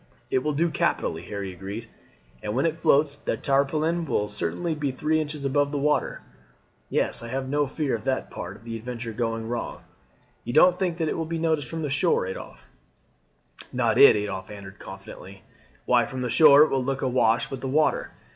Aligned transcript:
"It 0.31 0.39
will 0.39 0.53
do 0.53 0.71
capitally," 0.71 1.21
Harry 1.25 1.53
agreed, 1.53 1.87
"and 2.41 2.55
when 2.55 2.65
it 2.65 2.79
floats 2.79 3.15
the 3.15 3.37
tarpaulin 3.37 4.03
will 4.05 4.27
certainly 4.27 4.73
be 4.73 4.91
three 4.91 5.21
inches 5.21 5.45
above 5.45 5.71
the 5.71 5.77
water. 5.77 6.21
Yes, 6.89 7.21
I 7.21 7.27
have 7.27 7.47
no 7.47 7.67
fear 7.67 7.93
of 7.95 8.03
that 8.05 8.31
part 8.31 8.55
of 8.55 8.63
the 8.63 8.75
adventure 8.75 9.13
going 9.13 9.47
wrong. 9.47 9.83
You 10.43 10.53
don't 10.53 10.79
think 10.79 10.97
that 10.97 11.07
it 11.07 11.15
will 11.19 11.25
be 11.27 11.37
noticed 11.37 11.69
from 11.69 11.83
the 11.83 11.89
shore, 11.91 12.25
Adolphe?" 12.25 12.63
"Not 13.71 13.99
it," 13.99 14.15
Adolphe 14.15 14.51
answered 14.55 14.79
confidently. 14.79 15.43
"Why, 15.85 16.05
from 16.05 16.23
the 16.23 16.31
shore 16.31 16.63
it 16.63 16.69
will 16.71 16.83
look 16.83 17.03
awash 17.03 17.51
with 17.51 17.61
the 17.61 17.67
water. 17.67 18.09